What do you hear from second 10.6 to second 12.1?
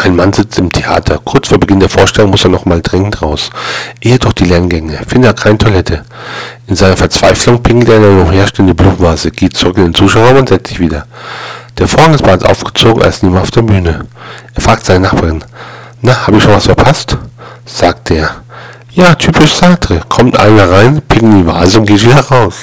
sich wieder. Der